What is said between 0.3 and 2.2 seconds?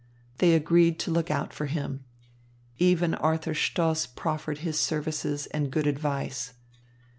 They agreed to look out for him.